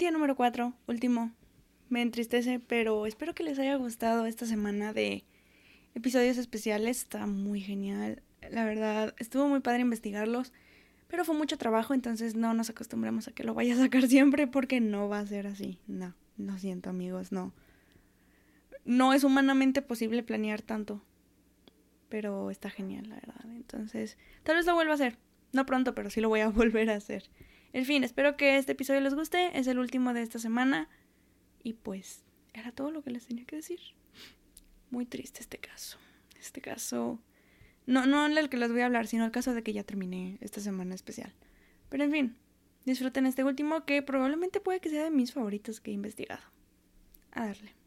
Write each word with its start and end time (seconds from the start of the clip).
día 0.00 0.10
número 0.10 0.34
4, 0.34 0.72
último. 0.86 1.30
Me 1.90 2.00
entristece, 2.00 2.58
pero 2.58 3.04
espero 3.04 3.34
que 3.34 3.42
les 3.42 3.58
haya 3.58 3.76
gustado 3.76 4.24
esta 4.24 4.46
semana 4.46 4.94
de 4.94 5.24
episodios 5.94 6.38
especiales. 6.38 7.02
Está 7.02 7.26
muy 7.26 7.60
genial. 7.60 8.22
La 8.50 8.64
verdad, 8.64 9.14
estuvo 9.18 9.46
muy 9.46 9.60
padre 9.60 9.82
investigarlos, 9.82 10.54
pero 11.06 11.26
fue 11.26 11.34
mucho 11.34 11.58
trabajo, 11.58 11.92
entonces 11.92 12.34
no 12.34 12.54
nos 12.54 12.70
acostumbramos 12.70 13.28
a 13.28 13.32
que 13.32 13.44
lo 13.44 13.52
vaya 13.52 13.74
a 13.74 13.76
sacar 13.76 14.06
siempre 14.08 14.46
porque 14.46 14.80
no 14.80 15.10
va 15.10 15.18
a 15.18 15.26
ser 15.26 15.46
así. 15.46 15.78
No, 15.86 16.14
lo 16.38 16.56
siento 16.56 16.88
amigos, 16.88 17.30
no. 17.30 17.52
No 18.86 19.12
es 19.12 19.22
humanamente 19.22 19.82
posible 19.82 20.22
planear 20.22 20.62
tanto, 20.62 21.04
pero 22.08 22.50
está 22.50 22.70
genial, 22.70 23.06
la 23.10 23.16
verdad. 23.16 23.44
Entonces, 23.54 24.16
tal 24.44 24.56
vez 24.56 24.64
lo 24.64 24.74
vuelva 24.74 24.92
a 24.92 24.94
hacer. 24.94 25.18
No 25.52 25.66
pronto, 25.66 25.94
pero 25.94 26.08
sí 26.08 26.22
lo 26.22 26.30
voy 26.30 26.40
a 26.40 26.48
volver 26.48 26.88
a 26.88 26.94
hacer. 26.94 27.28
En 27.72 27.84
fin, 27.84 28.04
espero 28.04 28.36
que 28.36 28.56
este 28.56 28.72
episodio 28.72 29.00
les 29.00 29.14
guste. 29.14 29.58
Es 29.58 29.66
el 29.66 29.78
último 29.78 30.12
de 30.12 30.22
esta 30.22 30.38
semana. 30.38 30.88
Y 31.62 31.74
pues, 31.74 32.24
era 32.52 32.72
todo 32.72 32.90
lo 32.90 33.02
que 33.02 33.10
les 33.10 33.26
tenía 33.26 33.44
que 33.44 33.56
decir. 33.56 33.80
Muy 34.90 35.06
triste 35.06 35.40
este 35.40 35.58
caso. 35.58 35.98
Este 36.38 36.60
caso. 36.60 37.20
No, 37.86 38.06
no 38.06 38.26
el 38.26 38.48
que 38.48 38.56
les 38.56 38.72
voy 38.72 38.80
a 38.80 38.86
hablar, 38.86 39.06
sino 39.06 39.24
el 39.24 39.30
caso 39.30 39.54
de 39.54 39.62
que 39.62 39.72
ya 39.72 39.84
terminé 39.84 40.38
esta 40.40 40.60
semana 40.60 40.94
especial. 40.94 41.32
Pero 41.88 42.04
en 42.04 42.10
fin, 42.10 42.36
disfruten 42.84 43.26
este 43.26 43.44
último 43.44 43.84
que 43.84 44.02
probablemente 44.02 44.60
puede 44.60 44.80
que 44.80 44.90
sea 44.90 45.04
de 45.04 45.10
mis 45.10 45.32
favoritos 45.32 45.80
que 45.80 45.90
he 45.90 45.94
investigado. 45.94 46.42
A 47.32 47.46
darle. 47.46 47.79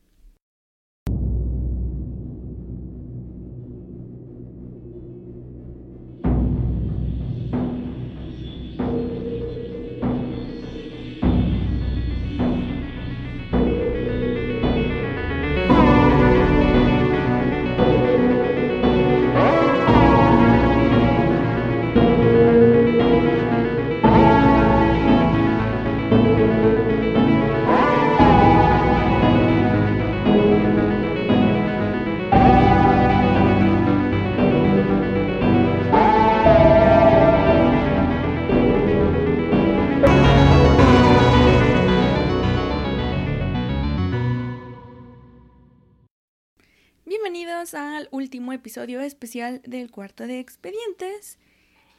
Último 48.13 48.53
episodio 48.53 49.01
especial 49.01 49.59
del 49.65 49.89
cuarto 49.89 50.27
de 50.27 50.39
expedientes, 50.39 51.39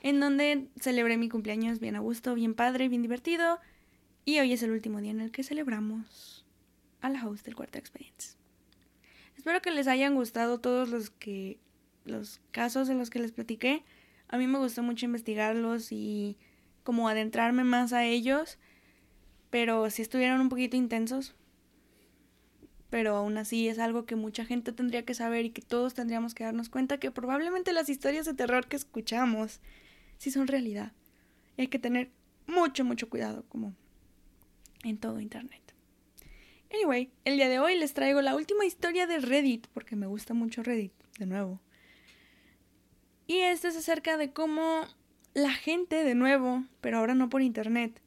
en 0.00 0.20
donde 0.20 0.68
celebré 0.78 1.16
mi 1.16 1.28
cumpleaños 1.28 1.80
bien 1.80 1.96
a 1.96 1.98
gusto, 1.98 2.36
bien 2.36 2.54
padre, 2.54 2.88
bien 2.88 3.02
divertido, 3.02 3.58
y 4.24 4.38
hoy 4.38 4.52
es 4.52 4.62
el 4.62 4.70
último 4.70 5.00
día 5.00 5.10
en 5.10 5.20
el 5.20 5.32
que 5.32 5.42
celebramos 5.42 6.46
a 7.00 7.10
la 7.10 7.26
host 7.26 7.44
del 7.44 7.56
cuarto 7.56 7.72
de 7.72 7.80
expedientes. 7.80 8.38
Espero 9.36 9.60
que 9.60 9.72
les 9.72 9.88
hayan 9.88 10.14
gustado 10.14 10.60
todos 10.60 10.88
los 10.88 11.10
que 11.10 11.58
los 12.04 12.40
casos 12.52 12.86
de 12.86 12.94
los 12.94 13.10
que 13.10 13.18
les 13.18 13.32
platiqué. 13.32 13.82
A 14.28 14.38
mí 14.38 14.46
me 14.46 14.58
gustó 14.58 14.84
mucho 14.84 15.06
investigarlos 15.06 15.90
y 15.90 16.38
como 16.84 17.08
adentrarme 17.08 17.64
más 17.64 17.92
a 17.92 18.04
ellos, 18.04 18.58
pero 19.50 19.90
si 19.90 20.02
estuvieron 20.02 20.40
un 20.40 20.48
poquito 20.48 20.76
intensos, 20.76 21.34
pero 22.94 23.16
aún 23.16 23.38
así 23.38 23.66
es 23.66 23.80
algo 23.80 24.06
que 24.06 24.14
mucha 24.14 24.44
gente 24.44 24.70
tendría 24.70 25.04
que 25.04 25.14
saber 25.14 25.46
y 25.46 25.50
que 25.50 25.62
todos 25.62 25.94
tendríamos 25.94 26.32
que 26.32 26.44
darnos 26.44 26.68
cuenta 26.68 27.00
que 27.00 27.10
probablemente 27.10 27.72
las 27.72 27.88
historias 27.88 28.24
de 28.24 28.34
terror 28.34 28.68
que 28.68 28.76
escuchamos 28.76 29.60
sí 30.16 30.30
son 30.30 30.46
realidad. 30.46 30.92
Y 31.56 31.62
hay 31.62 31.66
que 31.66 31.80
tener 31.80 32.12
mucho, 32.46 32.84
mucho 32.84 33.10
cuidado, 33.10 33.44
como 33.48 33.74
en 34.84 34.96
todo 34.98 35.18
Internet. 35.18 35.74
Anyway, 36.72 37.10
el 37.24 37.34
día 37.34 37.48
de 37.48 37.58
hoy 37.58 37.76
les 37.76 37.94
traigo 37.94 38.22
la 38.22 38.36
última 38.36 38.64
historia 38.64 39.08
de 39.08 39.18
Reddit, 39.18 39.66
porque 39.74 39.96
me 39.96 40.06
gusta 40.06 40.32
mucho 40.32 40.62
Reddit, 40.62 40.92
de 41.18 41.26
nuevo. 41.26 41.60
Y 43.26 43.38
esto 43.38 43.66
es 43.66 43.76
acerca 43.76 44.16
de 44.16 44.32
cómo 44.32 44.86
la 45.32 45.50
gente, 45.50 46.04
de 46.04 46.14
nuevo, 46.14 46.62
pero 46.80 46.98
ahora 46.98 47.16
no 47.16 47.28
por 47.28 47.42
Internet, 47.42 48.00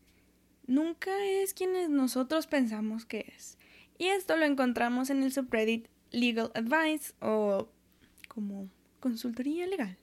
nunca 0.66 1.12
es 1.26 1.54
quienes 1.54 1.90
nosotros 1.90 2.48
pensamos 2.48 3.04
que 3.04 3.34
es. 3.36 3.58
Y 3.98 4.08
esto 4.08 4.38
lo 4.38 4.46
encontramos 4.46 5.10
en 5.10 5.24
el 5.24 5.32
subreddit 5.32 5.88
Legal 6.12 6.52
Advice 6.54 7.14
o 7.22 7.70
como 8.28 8.70
consultoría 9.00 9.66
legal. 9.66 9.98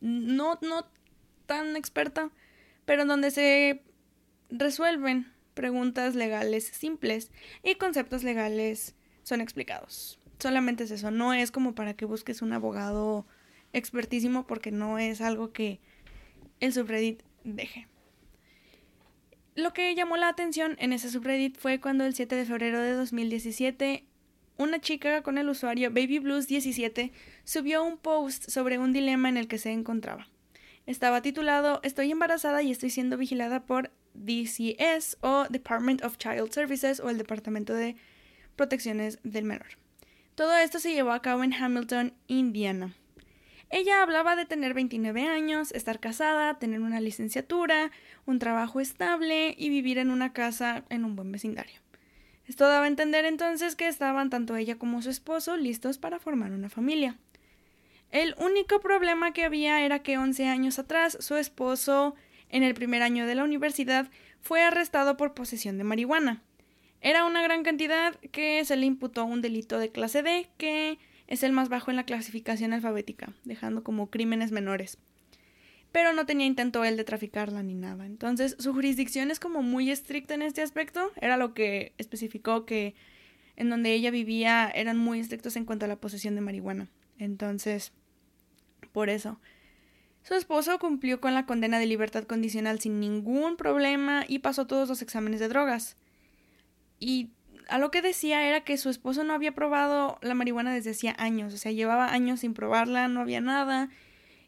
No, 0.00 0.58
no 0.62 0.86
tan 1.46 1.76
experta, 1.76 2.30
pero 2.84 3.04
donde 3.04 3.30
se 3.30 3.82
resuelven 4.50 5.32
preguntas 5.54 6.14
legales 6.14 6.66
simples 6.66 7.30
y 7.62 7.74
conceptos 7.74 8.24
legales 8.24 8.94
son 9.22 9.40
explicados. 9.40 10.18
Solamente 10.38 10.84
es 10.84 10.90
eso, 10.90 11.10
no 11.10 11.34
es 11.34 11.50
como 11.50 11.74
para 11.74 11.94
que 11.94 12.06
busques 12.06 12.40
un 12.40 12.52
abogado 12.52 13.26
expertísimo 13.72 14.46
porque 14.46 14.70
no 14.70 14.98
es 14.98 15.20
algo 15.20 15.52
que 15.52 15.80
el 16.60 16.72
subreddit 16.72 17.22
deje. 17.44 17.88
Lo 19.54 19.72
que 19.72 19.94
llamó 19.94 20.16
la 20.16 20.28
atención 20.28 20.76
en 20.78 20.92
ese 20.92 21.10
subreddit 21.10 21.58
fue 21.58 21.80
cuando 21.80 22.04
el 22.04 22.14
7 22.14 22.34
de 22.34 22.44
febrero 22.44 22.80
de 22.80 22.92
2017 22.92 24.04
una 24.56 24.78
chica 24.78 25.22
con 25.22 25.38
el 25.38 25.48
usuario 25.48 25.90
BabyBlues17 25.90 27.12
subió 27.44 27.82
un 27.82 27.96
post 27.96 28.50
sobre 28.50 28.78
un 28.78 28.92
dilema 28.92 29.28
en 29.28 29.38
el 29.38 29.48
que 29.48 29.58
se 29.58 29.72
encontraba. 29.72 30.28
Estaba 30.86 31.22
titulado 31.22 31.80
Estoy 31.82 32.10
embarazada 32.10 32.62
y 32.62 32.70
estoy 32.70 32.90
siendo 32.90 33.16
vigilada 33.16 33.64
por 33.64 33.90
DCS 34.14 35.16
o 35.20 35.46
Department 35.48 36.04
of 36.04 36.18
Child 36.18 36.52
Services 36.52 37.00
o 37.00 37.10
el 37.10 37.18
Departamento 37.18 37.74
de 37.74 37.96
Protecciones 38.54 39.18
del 39.22 39.44
Menor. 39.44 39.78
Todo 40.34 40.56
esto 40.56 40.78
se 40.78 40.92
llevó 40.92 41.12
a 41.12 41.22
cabo 41.22 41.42
en 41.42 41.54
Hamilton, 41.54 42.12
Indiana. 42.26 42.94
Ella 43.70 44.02
hablaba 44.02 44.34
de 44.34 44.46
tener 44.46 44.74
29 44.74 45.28
años, 45.28 45.70
estar 45.72 46.00
casada, 46.00 46.58
tener 46.58 46.80
una 46.80 47.00
licenciatura, 47.00 47.92
un 48.26 48.40
trabajo 48.40 48.80
estable 48.80 49.54
y 49.56 49.68
vivir 49.68 49.98
en 49.98 50.10
una 50.10 50.32
casa 50.32 50.84
en 50.88 51.04
un 51.04 51.14
buen 51.14 51.30
vecindario. 51.30 51.80
Esto 52.46 52.66
daba 52.66 52.86
a 52.86 52.88
entender 52.88 53.24
entonces 53.26 53.76
que 53.76 53.86
estaban 53.86 54.28
tanto 54.28 54.56
ella 54.56 54.76
como 54.76 55.02
su 55.02 55.10
esposo 55.10 55.56
listos 55.56 55.98
para 55.98 56.18
formar 56.18 56.50
una 56.50 56.68
familia. 56.68 57.16
El 58.10 58.34
único 58.38 58.80
problema 58.80 59.32
que 59.32 59.44
había 59.44 59.84
era 59.84 60.02
que 60.02 60.18
11 60.18 60.48
años 60.48 60.80
atrás 60.80 61.16
su 61.20 61.36
esposo, 61.36 62.16
en 62.48 62.64
el 62.64 62.74
primer 62.74 63.02
año 63.02 63.24
de 63.24 63.36
la 63.36 63.44
universidad, 63.44 64.10
fue 64.40 64.62
arrestado 64.62 65.16
por 65.16 65.32
posesión 65.32 65.78
de 65.78 65.84
marihuana. 65.84 66.42
Era 67.00 67.24
una 67.24 67.40
gran 67.40 67.62
cantidad 67.62 68.16
que 68.32 68.64
se 68.64 68.74
le 68.74 68.86
imputó 68.86 69.24
un 69.26 69.42
delito 69.42 69.78
de 69.78 69.92
clase 69.92 70.24
D 70.24 70.50
que 70.58 70.98
es 71.30 71.44
el 71.44 71.52
más 71.52 71.68
bajo 71.68 71.90
en 71.90 71.96
la 71.96 72.04
clasificación 72.04 72.74
alfabética, 72.74 73.32
dejando 73.44 73.82
como 73.82 74.10
crímenes 74.10 74.50
menores. 74.50 74.98
Pero 75.92 76.12
no 76.12 76.26
tenía 76.26 76.46
intento 76.46 76.84
él 76.84 76.96
de 76.96 77.04
traficarla 77.04 77.62
ni 77.62 77.74
nada. 77.74 78.04
Entonces, 78.04 78.56
su 78.58 78.72
jurisdicción 78.72 79.30
es 79.30 79.40
como 79.40 79.62
muy 79.62 79.90
estricta 79.90 80.34
en 80.34 80.42
este 80.42 80.60
aspecto. 80.60 81.10
Era 81.20 81.36
lo 81.36 81.54
que 81.54 81.94
especificó 81.98 82.66
que 82.66 82.94
en 83.56 83.70
donde 83.70 83.92
ella 83.92 84.10
vivía 84.10 84.70
eran 84.74 84.98
muy 84.98 85.20
estrictos 85.20 85.56
en 85.56 85.64
cuanto 85.64 85.84
a 85.84 85.88
la 85.88 85.96
posesión 85.96 86.34
de 86.34 86.40
marihuana. 86.40 86.88
Entonces, 87.18 87.92
por 88.92 89.08
eso. 89.08 89.40
Su 90.22 90.34
esposo 90.34 90.78
cumplió 90.78 91.20
con 91.20 91.34
la 91.34 91.46
condena 91.46 91.78
de 91.78 91.86
libertad 91.86 92.24
condicional 92.24 92.80
sin 92.80 93.00
ningún 93.00 93.56
problema 93.56 94.24
y 94.26 94.40
pasó 94.40 94.66
todos 94.66 94.88
los 94.88 95.02
exámenes 95.02 95.40
de 95.40 95.48
drogas. 95.48 95.96
Y 96.98 97.30
a 97.70 97.78
lo 97.78 97.90
que 97.90 98.02
decía 98.02 98.46
era 98.46 98.62
que 98.62 98.76
su 98.76 98.90
esposo 98.90 99.22
no 99.24 99.32
había 99.32 99.52
probado 99.52 100.18
la 100.22 100.34
marihuana 100.34 100.74
desde 100.74 100.90
hacía 100.90 101.14
años, 101.18 101.54
o 101.54 101.56
sea, 101.56 101.72
llevaba 101.72 102.12
años 102.12 102.40
sin 102.40 102.52
probarla, 102.52 103.08
no 103.08 103.20
había 103.20 103.40
nada, 103.40 103.90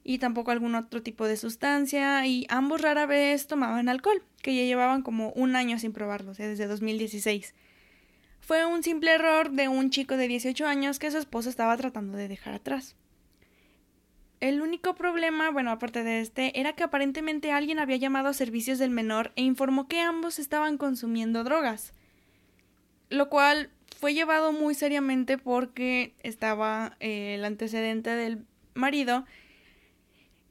y 0.02 0.18
tampoco 0.18 0.50
algún 0.50 0.74
otro 0.74 1.02
tipo 1.02 1.26
de 1.26 1.36
sustancia, 1.36 2.26
y 2.26 2.46
ambos 2.48 2.80
rara 2.80 3.06
vez 3.06 3.46
tomaban 3.46 3.88
alcohol, 3.88 4.22
que 4.42 4.56
ya 4.56 4.64
llevaban 4.64 5.02
como 5.02 5.30
un 5.30 5.54
año 5.54 5.78
sin 5.78 5.92
probarlo, 5.92 6.32
o 6.32 6.34
sea, 6.34 6.48
desde 6.48 6.66
2016. 6.66 7.54
Fue 8.40 8.66
un 8.66 8.82
simple 8.82 9.12
error 9.12 9.52
de 9.52 9.68
un 9.68 9.90
chico 9.90 10.16
de 10.16 10.26
18 10.26 10.66
años 10.66 10.98
que 10.98 11.12
su 11.12 11.18
esposo 11.18 11.48
estaba 11.48 11.76
tratando 11.76 12.18
de 12.18 12.26
dejar 12.26 12.54
atrás. 12.54 12.96
El 14.40 14.60
único 14.60 14.96
problema, 14.96 15.50
bueno, 15.52 15.70
aparte 15.70 16.02
de 16.02 16.20
este, 16.20 16.58
era 16.58 16.72
que 16.72 16.82
aparentemente 16.82 17.52
alguien 17.52 17.78
había 17.78 17.98
llamado 17.98 18.28
a 18.28 18.34
servicios 18.34 18.80
del 18.80 18.90
menor 18.90 19.30
e 19.36 19.42
informó 19.42 19.86
que 19.86 20.00
ambos 20.00 20.40
estaban 20.40 20.76
consumiendo 20.76 21.44
drogas 21.44 21.94
lo 23.12 23.28
cual 23.28 23.70
fue 24.00 24.14
llevado 24.14 24.52
muy 24.52 24.74
seriamente 24.74 25.38
porque 25.38 26.14
estaba 26.22 26.96
eh, 27.00 27.36
el 27.36 27.44
antecedente 27.44 28.10
del 28.10 28.44
marido 28.74 29.24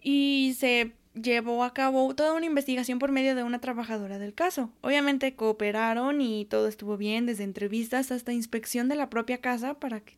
y 0.01 0.55
se 0.57 0.93
llevó 1.13 1.63
a 1.63 1.73
cabo 1.73 2.15
toda 2.15 2.33
una 2.33 2.45
investigación 2.45 2.99
por 2.99 3.11
medio 3.11 3.35
de 3.35 3.43
una 3.43 3.59
trabajadora 3.59 4.19
del 4.19 4.33
caso. 4.33 4.71
Obviamente 4.81 5.35
cooperaron 5.35 6.21
y 6.21 6.45
todo 6.45 6.67
estuvo 6.67 6.97
bien, 6.97 7.25
desde 7.25 7.43
entrevistas 7.43 8.11
hasta 8.11 8.31
inspección 8.31 8.87
de 8.87 8.95
la 8.95 9.09
propia 9.09 9.39
casa 9.39 9.73
para 9.73 9.99
que 9.99 10.17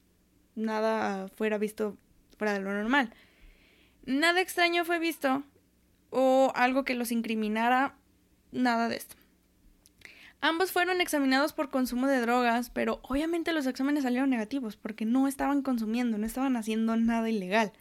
nada 0.55 1.27
fuera 1.29 1.57
visto 1.57 1.97
fuera 2.37 2.53
de 2.53 2.59
lo 2.59 2.73
normal. 2.73 3.13
Nada 4.05 4.41
extraño 4.41 4.85
fue 4.85 4.99
visto 4.99 5.43
o 6.09 6.51
algo 6.55 6.83
que 6.83 6.93
los 6.93 7.11
incriminara, 7.11 7.95
nada 8.51 8.89
de 8.89 8.97
esto. 8.97 9.15
Ambos 10.45 10.73
fueron 10.73 10.99
examinados 10.99 11.53
por 11.53 11.69
consumo 11.69 12.05
de 12.05 12.19
drogas, 12.19 12.69
pero 12.69 12.99
obviamente 13.03 13.53
los 13.53 13.65
exámenes 13.65 14.03
salieron 14.03 14.29
negativos 14.29 14.75
porque 14.75 15.05
no 15.05 15.29
estaban 15.29 15.61
consumiendo, 15.61 16.17
no 16.17 16.25
estaban 16.25 16.57
haciendo 16.57 16.97
nada 16.97 17.29
ilegal. 17.29 17.71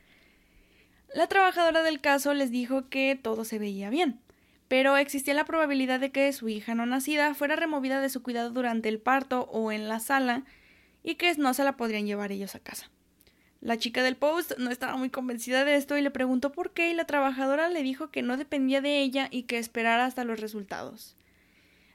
La 1.12 1.26
trabajadora 1.26 1.82
del 1.82 2.00
caso 2.00 2.34
les 2.34 2.52
dijo 2.52 2.88
que 2.88 3.18
todo 3.20 3.44
se 3.44 3.58
veía 3.58 3.90
bien, 3.90 4.20
pero 4.68 4.96
existía 4.96 5.34
la 5.34 5.44
probabilidad 5.44 5.98
de 5.98 6.12
que 6.12 6.32
su 6.32 6.48
hija 6.48 6.76
no 6.76 6.86
nacida 6.86 7.34
fuera 7.34 7.56
removida 7.56 8.00
de 8.00 8.08
su 8.08 8.22
cuidado 8.22 8.50
durante 8.50 8.88
el 8.88 9.00
parto 9.00 9.48
o 9.50 9.72
en 9.72 9.88
la 9.88 9.98
sala 9.98 10.44
y 11.02 11.16
que 11.16 11.34
no 11.34 11.54
se 11.54 11.64
la 11.64 11.76
podrían 11.76 12.06
llevar 12.06 12.30
ellos 12.30 12.54
a 12.54 12.60
casa. 12.60 12.88
La 13.60 13.76
chica 13.76 14.04
del 14.04 14.14
post 14.14 14.52
no 14.58 14.70
estaba 14.70 14.96
muy 14.96 15.10
convencida 15.10 15.64
de 15.64 15.74
esto 15.74 15.98
y 15.98 16.00
le 16.00 16.12
preguntó 16.12 16.52
por 16.52 16.70
qué 16.70 16.92
y 16.92 16.94
la 16.94 17.06
trabajadora 17.06 17.68
le 17.68 17.82
dijo 17.82 18.12
que 18.12 18.22
no 18.22 18.36
dependía 18.36 18.80
de 18.80 19.00
ella 19.00 19.26
y 19.32 19.42
que 19.42 19.58
esperara 19.58 20.04
hasta 20.04 20.22
los 20.22 20.38
resultados. 20.38 21.16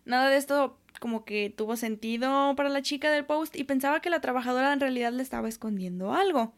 Nada 0.08 0.30
de 0.30 0.38
esto 0.38 0.80
como 1.00 1.26
que 1.26 1.54
tuvo 1.56 1.76
sentido 1.76 2.56
para 2.56 2.70
la 2.70 2.82
chica 2.82 3.12
del 3.12 3.26
post 3.26 3.56
y 3.56 3.66
pensaba 3.66 4.00
que 4.00 4.10
la 4.10 4.22
trabajadora 4.22 4.74
en 4.74 4.80
realidad 4.80 5.12
le 5.12 5.22
estaba 5.22 5.48
escondiendo 5.48 6.14
algo 6.14 6.56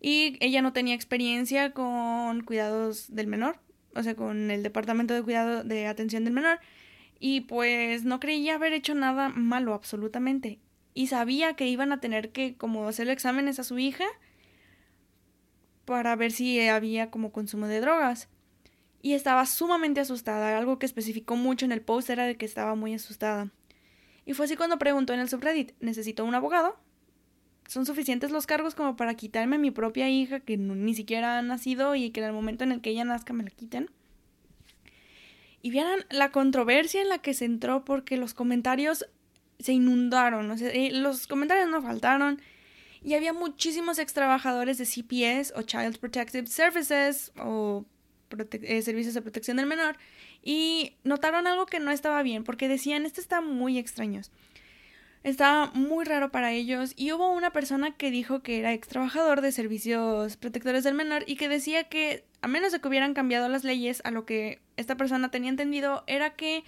y 0.00 0.36
ella 0.40 0.62
no 0.62 0.72
tenía 0.72 0.94
experiencia 0.94 1.72
con 1.72 2.42
cuidados 2.42 3.14
del 3.14 3.26
menor, 3.26 3.58
o 3.94 4.02
sea, 4.02 4.14
con 4.14 4.50
el 4.50 4.62
departamento 4.62 5.14
de 5.14 5.22
cuidado 5.22 5.64
de 5.64 5.86
atención 5.86 6.24
del 6.24 6.34
menor, 6.34 6.60
y 7.18 7.40
pues 7.42 8.04
no 8.04 8.20
creía 8.20 8.54
haber 8.54 8.72
hecho 8.72 8.94
nada 8.94 9.28
malo 9.28 9.74
absolutamente, 9.74 10.60
y 10.94 11.08
sabía 11.08 11.54
que 11.54 11.66
iban 11.66 11.92
a 11.92 12.00
tener 12.00 12.30
que 12.30 12.56
como 12.56 12.86
hacerle 12.86 13.12
exámenes 13.12 13.58
a 13.58 13.64
su 13.64 13.78
hija 13.78 14.04
para 15.84 16.14
ver 16.16 16.32
si 16.32 16.60
había 16.68 17.10
como 17.10 17.32
consumo 17.32 17.66
de 17.66 17.80
drogas. 17.80 18.28
Y 19.08 19.14
estaba 19.14 19.46
sumamente 19.46 20.00
asustada, 20.00 20.58
algo 20.58 20.78
que 20.78 20.84
especificó 20.84 21.34
mucho 21.34 21.64
en 21.64 21.72
el 21.72 21.80
post 21.80 22.10
era 22.10 22.26
de 22.26 22.36
que 22.36 22.44
estaba 22.44 22.74
muy 22.74 22.92
asustada. 22.92 23.50
Y 24.26 24.34
fue 24.34 24.44
así 24.44 24.54
cuando 24.54 24.76
preguntó 24.76 25.14
en 25.14 25.20
el 25.20 25.30
subreddit, 25.30 25.72
¿necesito 25.80 26.26
un 26.26 26.34
abogado? 26.34 26.78
son 27.66 27.86
suficientes 27.86 28.30
los 28.30 28.46
cargos 28.46 28.74
como 28.74 28.96
para 28.96 29.14
quitarme 29.14 29.56
a 29.56 29.58
mi 29.58 29.70
propia 29.70 30.10
hija 30.10 30.40
que 30.40 30.58
ni 30.58 30.94
siquiera 30.94 31.38
ha 31.38 31.42
nacido 31.42 31.94
y 31.94 32.10
que 32.10 32.20
en 32.20 32.26
el 32.26 32.32
momento 32.34 32.64
en 32.64 32.72
el 32.72 32.82
que 32.82 32.90
ella 32.90 33.06
nazca 33.06 33.32
me 33.32 33.44
la 33.44 33.50
quiten. 33.50 33.90
Y 35.62 35.70
vieran 35.70 36.00
la 36.10 36.30
controversia 36.30 37.00
en 37.00 37.08
la 37.08 37.18
que 37.18 37.32
se 37.32 37.46
entró 37.46 37.86
porque 37.86 38.18
los 38.18 38.34
comentarios 38.34 39.06
se 39.58 39.72
inundaron, 39.72 40.54
eh, 40.60 40.90
los 40.92 41.26
comentarios 41.26 41.70
no 41.70 41.80
faltaron 41.80 42.42
y 43.02 43.14
había 43.14 43.32
muchísimos 43.32 43.98
extrabajadores 43.98 44.76
de 44.76 44.84
CPS 44.84 45.54
o 45.56 45.62
Child 45.62 45.98
Protective 45.98 46.46
Services 46.46 47.32
o 47.38 47.86
eh, 48.62 48.82
servicios 48.82 49.14
de 49.14 49.22
protección 49.22 49.56
del 49.56 49.66
menor 49.66 49.96
y 50.42 50.96
notaron 51.04 51.46
algo 51.46 51.66
que 51.66 51.80
no 51.80 51.90
estaba 51.90 52.22
bien 52.22 52.44
porque 52.44 52.68
decían 52.68 53.06
esto 53.06 53.20
está 53.20 53.40
muy 53.40 53.78
extraño. 53.78 54.22
Estaba 55.24 55.72
muy 55.74 56.04
raro 56.04 56.30
para 56.30 56.52
ellos 56.52 56.92
y 56.96 57.12
hubo 57.12 57.32
una 57.32 57.52
persona 57.52 57.96
que 57.96 58.10
dijo 58.10 58.40
que 58.40 58.60
era 58.60 58.72
ex 58.72 58.88
trabajador 58.88 59.40
de 59.40 59.50
servicios 59.50 60.36
protectores 60.36 60.84
del 60.84 60.94
menor 60.94 61.24
y 61.26 61.36
que 61.36 61.48
decía 61.48 61.84
que 61.84 62.24
a 62.40 62.48
menos 62.48 62.72
de 62.72 62.80
que 62.80 62.88
hubieran 62.88 63.14
cambiado 63.14 63.48
las 63.48 63.64
leyes 63.64 64.00
a 64.04 64.10
lo 64.12 64.24
que 64.24 64.60
esta 64.76 64.96
persona 64.96 65.30
tenía 65.30 65.50
entendido 65.50 66.04
era 66.06 66.36
que 66.36 66.62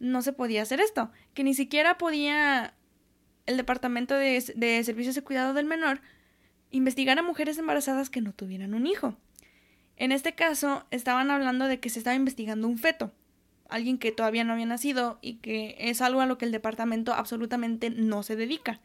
no 0.00 0.20
se 0.20 0.32
podía 0.32 0.62
hacer 0.62 0.80
esto, 0.80 1.10
que 1.32 1.44
ni 1.44 1.54
siquiera 1.54 1.96
podía 1.96 2.74
el 3.46 3.56
departamento 3.56 4.14
de, 4.14 4.44
de 4.54 4.84
servicios 4.84 5.14
de 5.14 5.22
cuidado 5.22 5.54
del 5.54 5.64
menor 5.64 6.00
investigar 6.70 7.18
a 7.18 7.22
mujeres 7.22 7.58
embarazadas 7.58 8.10
que 8.10 8.20
no 8.20 8.32
tuvieran 8.32 8.74
un 8.74 8.86
hijo. 8.86 9.16
En 9.96 10.12
este 10.12 10.34
caso 10.34 10.84
estaban 10.90 11.30
hablando 11.30 11.66
de 11.66 11.80
que 11.80 11.90
se 11.90 11.98
estaba 11.98 12.16
investigando 12.16 12.66
un 12.68 12.78
feto 12.78 13.12
alguien 13.72 13.98
que 13.98 14.12
todavía 14.12 14.44
no 14.44 14.52
había 14.52 14.66
nacido 14.66 15.18
y 15.22 15.36
que 15.36 15.76
es 15.78 16.02
algo 16.02 16.20
a 16.20 16.26
lo 16.26 16.38
que 16.38 16.44
el 16.44 16.52
departamento 16.52 17.14
absolutamente 17.14 17.90
no 17.90 18.22
se 18.22 18.36
dedica. 18.36 18.80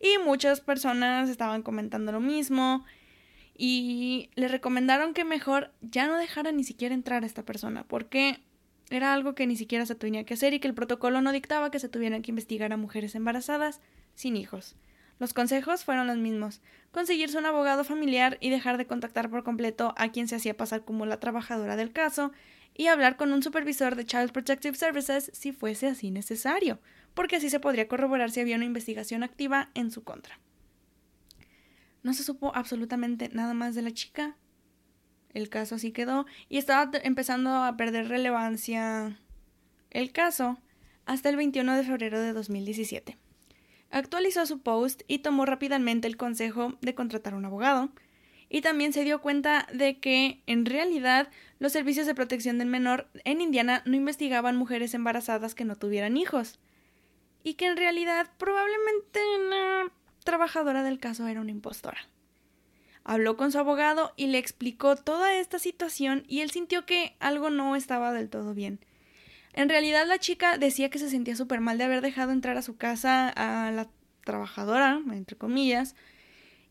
Y 0.00 0.18
muchas 0.24 0.60
personas 0.60 1.28
estaban 1.28 1.62
comentando 1.62 2.12
lo 2.12 2.20
mismo 2.20 2.84
y 3.56 4.30
le 4.36 4.48
recomendaron 4.48 5.12
que 5.12 5.24
mejor 5.24 5.72
ya 5.82 6.06
no 6.06 6.16
dejara 6.16 6.52
ni 6.52 6.64
siquiera 6.64 6.94
entrar 6.94 7.22
a 7.22 7.26
esta 7.26 7.44
persona 7.44 7.84
porque 7.84 8.38
era 8.88 9.12
algo 9.12 9.34
que 9.34 9.46
ni 9.46 9.56
siquiera 9.56 9.84
se 9.84 9.94
tenía 9.94 10.24
que 10.24 10.34
hacer 10.34 10.54
y 10.54 10.60
que 10.60 10.68
el 10.68 10.74
protocolo 10.74 11.20
no 11.20 11.32
dictaba 11.32 11.70
que 11.70 11.78
se 11.78 11.88
tuvieran 11.88 12.22
que 12.22 12.30
investigar 12.30 12.72
a 12.72 12.76
mujeres 12.76 13.14
embarazadas 13.14 13.80
sin 14.14 14.36
hijos. 14.36 14.76
Los 15.18 15.34
consejos 15.34 15.84
fueron 15.84 16.06
los 16.06 16.16
mismos, 16.16 16.62
conseguirse 16.92 17.38
un 17.38 17.46
abogado 17.46 17.84
familiar 17.84 18.38
y 18.40 18.50
dejar 18.50 18.78
de 18.78 18.86
contactar 18.86 19.30
por 19.30 19.44
completo 19.44 19.94
a 19.96 20.10
quien 20.10 20.28
se 20.28 20.36
hacía 20.36 20.56
pasar 20.56 20.84
como 20.84 21.06
la 21.06 21.20
trabajadora 21.20 21.76
del 21.76 21.92
caso 21.92 22.32
y 22.74 22.86
hablar 22.86 23.16
con 23.16 23.32
un 23.32 23.42
supervisor 23.42 23.96
de 23.96 24.06
Child 24.06 24.32
Protective 24.32 24.76
Services 24.76 25.30
si 25.34 25.52
fuese 25.52 25.88
así 25.88 26.10
necesario, 26.10 26.80
porque 27.14 27.36
así 27.36 27.50
se 27.50 27.60
podría 27.60 27.88
corroborar 27.88 28.30
si 28.30 28.40
había 28.40 28.56
una 28.56 28.64
investigación 28.64 29.22
activa 29.22 29.70
en 29.74 29.90
su 29.90 30.02
contra. 30.02 30.38
No 32.02 32.14
se 32.14 32.22
supo 32.22 32.54
absolutamente 32.54 33.28
nada 33.32 33.54
más 33.54 33.74
de 33.74 33.82
la 33.82 33.90
chica. 33.90 34.36
El 35.32 35.48
caso 35.48 35.76
así 35.76 35.92
quedó 35.92 36.26
y 36.48 36.58
estaba 36.58 36.90
empezando 37.02 37.50
a 37.50 37.76
perder 37.76 38.08
relevancia 38.08 39.20
el 39.90 40.12
caso 40.12 40.58
hasta 41.06 41.28
el 41.28 41.36
21 41.36 41.76
de 41.76 41.84
febrero 41.84 42.20
de 42.20 42.32
2017. 42.32 43.18
Actualizó 43.90 44.46
su 44.46 44.60
post 44.60 45.02
y 45.08 45.18
tomó 45.18 45.46
rápidamente 45.46 46.08
el 46.08 46.16
consejo 46.16 46.78
de 46.80 46.94
contratar 46.94 47.34
un 47.34 47.44
abogado, 47.44 47.90
y 48.50 48.62
también 48.62 48.92
se 48.92 49.04
dio 49.04 49.20
cuenta 49.20 49.66
de 49.72 49.98
que 49.98 50.42
en 50.46 50.66
realidad 50.66 51.28
los 51.60 51.72
servicios 51.72 52.06
de 52.06 52.16
protección 52.16 52.58
del 52.58 52.66
menor 52.68 53.08
en 53.24 53.40
Indiana 53.40 53.82
no 53.86 53.94
investigaban 53.94 54.56
mujeres 54.56 54.92
embarazadas 54.92 55.54
que 55.54 55.64
no 55.64 55.76
tuvieran 55.76 56.16
hijos 56.16 56.58
y 57.44 57.54
que 57.54 57.66
en 57.66 57.76
realidad 57.76 58.28
probablemente 58.38 59.20
la 59.48 59.92
trabajadora 60.24 60.82
del 60.82 60.98
caso 60.98 61.28
era 61.28 61.40
una 61.40 61.52
impostora. 61.52 61.98
Habló 63.04 63.36
con 63.36 63.52
su 63.52 63.58
abogado 63.58 64.12
y 64.16 64.26
le 64.26 64.38
explicó 64.38 64.96
toda 64.96 65.34
esta 65.34 65.58
situación 65.58 66.24
y 66.26 66.40
él 66.40 66.50
sintió 66.50 66.84
que 66.84 67.16
algo 67.20 67.50
no 67.50 67.76
estaba 67.76 68.12
del 68.12 68.28
todo 68.28 68.52
bien. 68.52 68.80
En 69.52 69.68
realidad 69.68 70.06
la 70.06 70.18
chica 70.18 70.58
decía 70.58 70.90
que 70.90 70.98
se 70.98 71.10
sentía 71.10 71.36
súper 71.36 71.60
mal 71.60 71.78
de 71.78 71.84
haber 71.84 72.00
dejado 72.00 72.32
entrar 72.32 72.56
a 72.56 72.62
su 72.62 72.76
casa 72.76 73.28
a 73.28 73.70
la 73.70 73.88
trabajadora, 74.24 75.00
entre 75.12 75.36
comillas, 75.36 75.96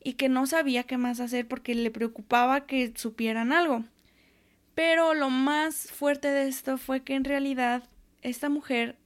y 0.02 0.14
que 0.14 0.30
no 0.30 0.48
sabía 0.48 0.84
qué 0.84 0.98
más 0.98 1.20
hacer 1.20 1.48
porque 1.48 1.76
le 1.76 1.92
preocupaba 1.92 2.66
que 2.66 2.94
supieran 2.96 3.52
algo. 3.52 3.84
Pero 4.76 5.14
lo 5.14 5.30
más 5.30 5.92
fuerte 5.92 6.30
de 6.30 6.48
esto 6.48 6.78
fue 6.78 7.04
que 7.04 7.16
en 7.16 7.26
realidad 7.26 7.84
esta 8.22 8.50
mujer 8.50 8.98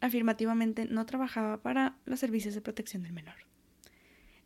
afirmativamente 0.00 0.84
no 0.84 1.04
trabajaba 1.06 1.60
para 1.62 1.96
los 2.04 2.20
servicios 2.20 2.54
de 2.54 2.60
protección 2.60 3.02
del 3.02 3.12
menor. 3.12 3.34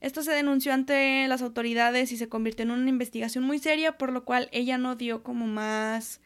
Esto 0.01 0.23
se 0.23 0.33
denunció 0.33 0.73
ante 0.73 1.29
las 1.29 1.43
autoridades 1.43 2.11
y 2.13 2.17
se 2.17 2.29
convirtió 2.29 2.65
en 2.65 2.73
una 2.73 2.89
investigación 2.89 3.45
muy 3.45 3.59
seria, 3.59 3.99
por 3.99 4.11
lo 4.11 4.25
cual 4.25 4.49
ella 4.53 4.79
no 4.79 4.97
dio 4.97 5.23
como 5.23 5.47
más 5.47 6.21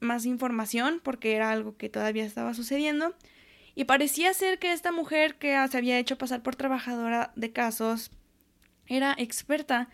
más 0.00 0.26
información 0.26 1.00
porque 1.02 1.34
era 1.34 1.50
algo 1.50 1.76
que 1.76 1.88
todavía 1.88 2.24
estaba 2.24 2.54
sucediendo 2.54 3.14
y 3.74 3.84
parecía 3.84 4.34
ser 4.34 4.58
que 4.58 4.72
esta 4.72 4.90
mujer 4.90 5.36
que 5.36 5.56
se 5.70 5.78
había 5.78 6.00
hecho 6.00 6.18
pasar 6.18 6.42
por 6.42 6.56
trabajadora 6.56 7.32
de 7.36 7.52
casos 7.52 8.10
era 8.86 9.14
experta 9.16 9.88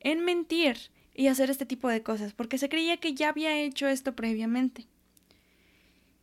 en 0.00 0.24
mentir 0.24 0.90
y 1.14 1.28
hacer 1.28 1.50
este 1.50 1.66
tipo 1.66 1.88
de 1.88 2.02
cosas, 2.02 2.32
porque 2.32 2.58
se 2.58 2.68
creía 2.68 2.98
que 2.98 3.14
ya 3.14 3.30
había 3.30 3.58
hecho 3.58 3.88
esto 3.88 4.14
previamente. 4.14 4.86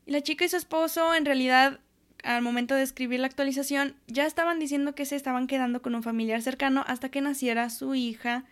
Y 0.06 0.12
la 0.12 0.22
chica 0.22 0.46
y 0.46 0.50
su 0.50 0.58
esposo, 0.58 1.15
en 1.15 1.25
realidad, 1.25 1.79
al 2.24 2.41
momento 2.41 2.75
de 2.75 2.84
escribir 2.84 3.20
la 3.20 3.27
actualización, 3.27 3.96
ya 4.08 4.25
estaban 4.25 4.60
diciendo 4.60 4.96
que 4.96 5.06
se 5.06 5.15
estaban 5.15 5.48
quedando 5.48 5.82
con 5.82 5.96
un 5.96 6.03
familiar 6.03 6.41
cercano 6.41 6.84
hasta 6.88 7.10
que 7.10 7.22
naciera 7.22 7.70
su 7.70 7.96
hija 7.96 8.46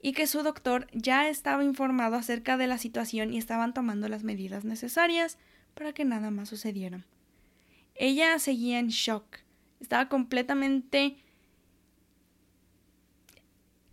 y 0.00 0.12
que 0.12 0.26
su 0.26 0.42
doctor 0.42 0.86
ya 0.92 1.28
estaba 1.28 1.64
informado 1.64 2.16
acerca 2.16 2.56
de 2.56 2.66
la 2.66 2.78
situación 2.78 3.32
y 3.32 3.38
estaban 3.38 3.74
tomando 3.74 4.08
las 4.08 4.24
medidas 4.24 4.64
necesarias 4.64 5.38
para 5.74 5.92
que 5.92 6.04
nada 6.04 6.30
más 6.30 6.48
sucediera. 6.48 7.04
Ella 7.94 8.38
seguía 8.38 8.78
en 8.78 8.88
shock. 8.88 9.24
Estaba 9.80 10.08
completamente 10.08 11.16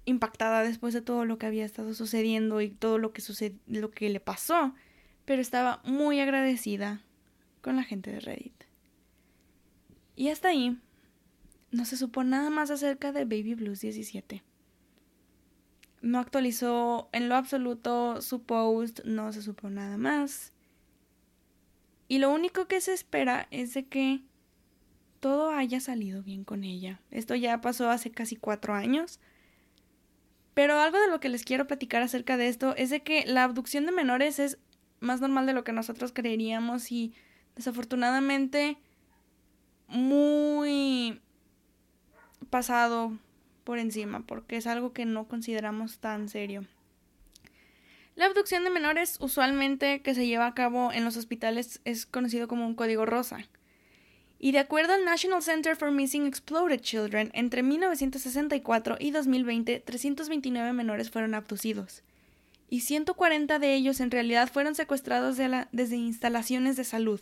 impactada 0.06 0.64
después 0.64 0.94
de 0.94 1.02
todo 1.02 1.26
lo 1.26 1.38
que 1.38 1.48
había 1.48 1.66
estado 1.66 1.94
sucediendo 1.96 2.62
y 2.62 2.70
todo 2.70 3.00
lo 3.00 3.12
que 3.12 3.24
lo 3.68 3.92
que 3.92 4.10
le 4.10 4.20
pasó, 4.20 4.76
pero 5.26 5.42
estaba 5.42 5.82
muy 5.84 6.20
agradecida 6.20 7.02
con 7.62 7.76
la 7.76 7.84
gente 7.84 8.12
de 8.12 8.20
Reddit. 8.20 8.64
Y 10.16 10.30
hasta 10.30 10.50
ahí 10.50 10.80
no 11.72 11.86
se 11.86 11.98
supo 11.98 12.24
nada 12.24 12.52
más 12.52 12.70
acerca 12.70 13.12
de 13.12 13.26
Baby 13.26 13.56
Blues 13.56 13.82
17. 13.82 14.44
No 16.06 16.20
actualizó 16.20 17.10
en 17.14 17.30
lo 17.30 17.36
absoluto 17.36 18.22
su 18.22 18.44
post, 18.44 19.00
no 19.06 19.34
se 19.34 19.42
supo 19.42 19.72
nada 19.72 19.98
más. 19.98 20.54
Y 22.08 22.20
lo 22.20 22.32
único 22.32 22.68
que 22.68 22.80
se 22.80 22.94
espera 22.94 23.48
es 23.50 23.74
de 23.74 23.88
que 23.88 24.22
todo 25.20 25.50
haya 25.50 25.80
salido 25.80 26.22
bien 26.22 26.44
con 26.44 26.64
ella. 26.64 27.02
Esto 27.10 27.34
ya 27.34 27.60
pasó 27.60 27.90
hace 27.90 28.12
casi 28.12 28.36
cuatro 28.36 28.76
años. 28.76 29.20
Pero 30.54 30.80
algo 30.80 31.00
de 31.00 31.10
lo 31.10 31.20
que 31.20 31.30
les 31.30 31.44
quiero 31.44 31.66
platicar 31.66 32.04
acerca 32.04 32.38
de 32.38 32.50
esto 32.50 32.76
es 32.76 32.92
de 32.92 33.02
que 33.02 33.26
la 33.26 33.44
abducción 33.44 33.88
de 33.88 33.92
menores 33.92 34.38
es 34.38 34.60
más 35.00 35.22
normal 35.22 35.48
de 35.48 35.54
lo 35.54 35.64
que 35.64 35.72
nosotros 35.72 36.12
creeríamos 36.14 36.92
y 36.92 37.16
desafortunadamente 37.56 38.78
muy 39.88 41.20
pasado 42.52 43.18
por 43.66 43.80
encima 43.80 44.26
porque 44.26 44.56
es 44.56 44.68
algo 44.68 44.94
que 44.94 45.04
no 45.04 45.28
consideramos 45.28 45.98
tan 46.00 46.30
serio. 46.30 46.64
La 48.16 48.28
abducción 48.28 48.64
de 48.64 48.70
menores 48.70 49.18
usualmente 49.20 50.02
que 50.02 50.16
se 50.16 50.26
lleva 50.26 50.48
a 50.48 50.54
cabo 50.54 50.94
en 50.94 51.04
los 51.04 51.18
hospitales 51.18 51.82
es 51.84 52.06
conocido 52.06 52.48
como 52.48 52.66
un 52.66 52.76
código 52.76 53.06
rosa. 53.06 53.46
Y 54.40 54.54
de 54.54 54.60
acuerdo 54.60 54.94
al 54.94 55.04
National 55.04 55.42
Center 55.42 55.76
for 55.76 55.92
Missing 55.92 56.26
Exploded 56.26 56.80
Children, 56.80 57.32
entre 57.34 57.64
1964 57.64 58.98
y 59.00 59.12
2020, 59.12 59.82
329 59.82 60.72
menores 60.72 61.12
fueron 61.12 61.34
abducidos. 61.34 62.04
Y 62.70 62.82
140 62.82 63.60
de 63.60 63.74
ellos 63.74 64.00
en 64.00 64.12
realidad 64.12 64.50
fueron 64.50 64.76
secuestrados 64.76 65.38
desde 65.38 65.96
instalaciones 65.98 66.78
de 66.78 66.84
salud. 66.86 67.20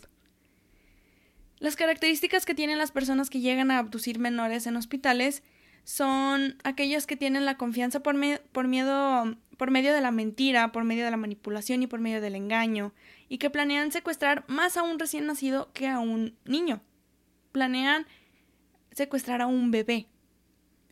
Las 1.58 1.76
características 1.76 2.44
que 2.44 2.54
tienen 2.54 2.78
las 2.78 2.92
personas 2.92 3.30
que 3.30 3.40
llegan 3.40 3.70
a 3.70 3.78
abducir 3.78 4.18
menores 4.18 4.66
en 4.66 4.76
hospitales 4.76 5.42
son 5.84 6.56
aquellas 6.64 7.06
que 7.06 7.16
tienen 7.16 7.44
la 7.44 7.56
confianza 7.56 8.00
por, 8.00 8.16
por, 8.52 8.68
miedo, 8.68 9.36
por 9.56 9.70
medio 9.70 9.92
de 9.92 10.00
la 10.00 10.10
mentira, 10.10 10.72
por 10.72 10.84
medio 10.84 11.04
de 11.04 11.10
la 11.10 11.16
manipulación 11.16 11.82
y 11.82 11.86
por 11.86 12.00
medio 12.00 12.20
del 12.20 12.34
engaño, 12.34 12.94
y 13.28 13.38
que 13.38 13.50
planean 13.50 13.92
secuestrar 13.92 14.44
más 14.48 14.76
a 14.76 14.82
un 14.82 14.98
recién 14.98 15.26
nacido 15.26 15.70
que 15.72 15.88
a 15.88 15.98
un 16.00 16.36
niño. 16.44 16.82
Planean 17.52 18.06
secuestrar 18.92 19.42
a 19.42 19.46
un 19.46 19.70
bebé. 19.70 20.08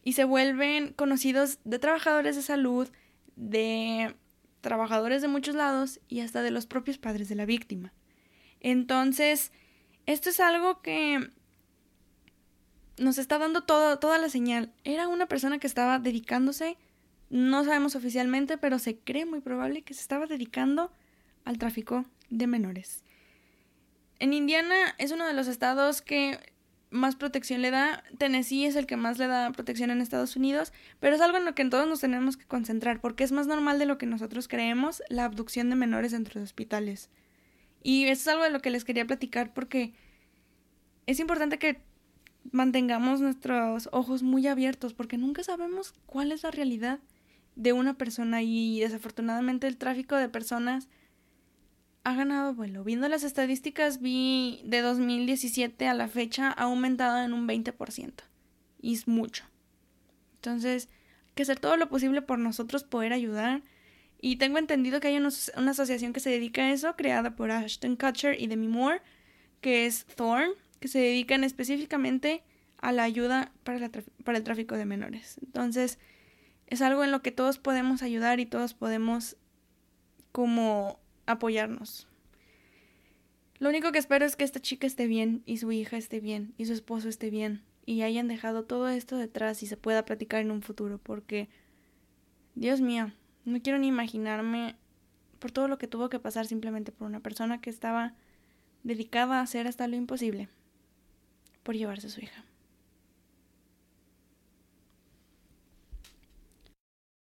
Y 0.04 0.12
se 0.12 0.25
vuelven 0.25 0.92
conocidos 0.92 1.58
de 1.64 1.78
trabajadores 1.78 2.37
de 2.37 2.42
salud, 2.42 2.88
de 3.37 4.14
trabajadores 4.61 5.22
de 5.22 5.28
muchos 5.28 5.54
lados 5.54 6.00
y 6.08 6.20
hasta 6.20 6.42
de 6.42 6.50
los 6.50 6.66
propios 6.66 6.99
padres 6.99 7.28
de 7.28 7.34
la 7.34 7.46
víctima. 7.46 7.92
Entonces, 8.61 9.52
esto 10.06 10.30
es 10.30 10.40
algo 10.40 10.82
que 10.82 11.30
nos 12.99 13.18
está 13.18 13.38
dando 13.38 13.62
toda 13.62 14.18
la 14.18 14.28
señal. 14.28 14.72
Era 14.84 15.08
una 15.08 15.26
persona 15.26 15.58
que 15.58 15.66
estaba 15.66 15.99
dedicándose, 15.99 16.76
no 17.30 17.64
sabemos 17.64 17.96
oficialmente, 17.96 18.58
pero 18.58 18.78
se 18.78 18.99
cree 18.99 19.25
muy 19.25 19.40
probable 19.40 19.82
que 19.82 19.94
se 19.94 20.02
estaba 20.02 20.26
dedicando 20.26 20.92
al 21.44 21.58
tráfico 21.58 22.04
de 22.30 22.46
menores. 22.46 23.04
En 24.18 24.32
Indiana 24.32 24.94
es 24.99 25.12
uno 25.12 25.26
de 25.26 25.32
los 25.32 25.49
estados 25.49 26.02
que 26.02 26.38
más 26.90 27.16
protección 27.16 27.62
le 27.62 27.70
da. 27.70 28.04
Tennessee 28.18 28.66
es 28.66 28.76
el 28.76 28.87
que 28.87 28.96
más 28.96 29.18
le 29.18 29.26
da 29.26 29.50
protección 29.50 29.90
en 29.90 30.00
Estados 30.00 30.37
Unidos, 30.37 30.72
pero 31.00 31.16
es 31.16 31.20
algo 31.20 31.38
en 31.38 31.44
lo 31.44 31.54
que 31.54 31.64
todos 31.64 31.88
nos 31.88 32.00
tenemos 32.00 32.37
que 32.37 32.44
concentrar 32.44 33.00
porque 33.00 33.25
es 33.25 33.32
más 33.32 33.46
normal 33.46 33.78
de 33.78 33.87
lo 33.87 33.99
que 33.99 34.06
nosotros 34.06 34.46
creemos 34.46 35.02
la 35.08 35.25
abducción 35.25 35.70
de 35.70 35.76
menores 35.76 36.12
dentro 36.12 36.38
de 36.38 36.44
hospitales. 36.44 37.11
Y 37.82 38.04
eso 38.04 38.20
es 38.20 38.28
algo 38.28 38.44
de 38.44 38.50
lo 38.50 38.61
que 38.61 38.70
les 38.70 38.84
quería 38.84 39.06
platicar 39.06 39.52
porque 39.54 39.94
es 41.06 41.18
importante 41.18 41.58
que 41.58 41.80
mantengamos 42.50 43.20
nuestros 43.20 43.88
ojos 43.92 44.22
muy 44.22 44.46
abiertos 44.46 44.94
porque 44.94 45.18
nunca 45.18 45.44
sabemos 45.44 45.94
cuál 46.06 46.32
es 46.32 46.42
la 46.42 46.50
realidad 46.50 46.99
de 47.54 47.72
una 47.72 47.94
persona 47.94 48.42
y 48.42 48.80
desafortunadamente 48.80 49.66
el 49.66 49.76
tráfico 49.76 50.16
de 50.16 50.28
personas 50.28 50.88
ha 52.04 52.14
ganado 52.14 52.54
vuelo. 52.54 52.82
Viendo 52.84 53.08
las 53.08 53.22
estadísticas 53.22 54.00
vi 54.00 54.61
de 54.64 54.80
2017 54.80 55.87
a 55.87 55.94
la 55.94 56.08
fecha 56.08 56.49
ha 56.49 56.64
aumentado 56.64 57.22
en 57.22 57.32
un 57.32 57.46
20% 57.46 58.12
y 58.80 58.94
es 58.94 59.06
mucho. 59.06 59.44
Entonces, 60.37 60.88
hay 61.28 61.32
que 61.34 61.42
hacer 61.44 61.61
todo 61.61 61.76
lo 61.76 61.88
posible 61.88 62.20
por 62.20 62.38
nosotros 62.38 62.82
poder 62.82 63.12
ayudar. 63.12 63.62
Y 64.20 64.37
tengo 64.37 64.58
entendido 64.58 65.00
que 65.00 65.08
hay 65.08 65.16
una, 65.16 65.30
una 65.56 65.70
asociación 65.70 66.12
que 66.12 66.20
se 66.20 66.30
dedica 66.30 66.62
a 66.62 66.72
eso, 66.72 66.94
creada 66.96 67.34
por 67.37 67.50
Ashton 67.50 67.96
Kutcher 67.96 68.40
y 68.40 68.46
Demi 68.49 68.68
Moore, 68.68 69.00
que 69.61 69.87
es 69.87 70.04
Thorn, 70.04 70.50
que 70.82 70.88
se 70.88 70.98
dedican 70.98 71.44
específicamente 71.44 72.42
a 72.78 72.90
la 72.90 73.04
ayuda 73.04 73.52
para, 73.62 73.88
para 74.24 74.36
el 74.36 74.42
tráfico 74.42 74.74
de 74.74 74.84
menores. 74.84 75.38
Entonces, 75.40 76.00
es 76.66 76.82
algo 76.82 77.04
en 77.04 77.12
lo 77.12 77.22
que 77.22 77.30
todos 77.30 77.58
podemos 77.58 78.02
ayudar 78.02 78.40
y 78.40 78.46
todos 78.46 78.74
podemos 78.74 79.36
como 80.32 80.98
apoyarnos. 81.24 82.08
Lo 83.60 83.68
único 83.68 83.92
que 83.92 84.00
espero 84.00 84.26
es 84.26 84.34
que 84.34 84.42
esta 84.42 84.58
chica 84.58 84.88
esté 84.88 85.06
bien 85.06 85.44
y 85.46 85.58
su 85.58 85.70
hija 85.70 85.96
esté 85.96 86.18
bien 86.18 86.52
y 86.58 86.66
su 86.66 86.72
esposo 86.72 87.08
esté 87.08 87.30
bien 87.30 87.62
y 87.86 88.02
hayan 88.02 88.26
dejado 88.26 88.64
todo 88.64 88.88
esto 88.88 89.16
detrás 89.16 89.62
y 89.62 89.68
se 89.68 89.76
pueda 89.76 90.04
platicar 90.04 90.40
en 90.40 90.50
un 90.50 90.62
futuro 90.62 90.98
porque, 90.98 91.48
Dios 92.56 92.80
mío, 92.80 93.12
no 93.44 93.62
quiero 93.62 93.78
ni 93.78 93.86
imaginarme 93.86 94.74
por 95.38 95.52
todo 95.52 95.68
lo 95.68 95.78
que 95.78 95.86
tuvo 95.86 96.08
que 96.08 96.18
pasar 96.18 96.48
simplemente 96.48 96.90
por 96.90 97.06
una 97.06 97.20
persona 97.20 97.60
que 97.60 97.70
estaba 97.70 98.14
dedicada 98.82 99.38
a 99.38 99.42
hacer 99.42 99.68
hasta 99.68 99.86
lo 99.86 99.94
imposible 99.94 100.48
por 101.62 101.76
llevarse 101.76 102.07
a 102.09 102.11
su 102.11 102.21
hija. 102.21 102.45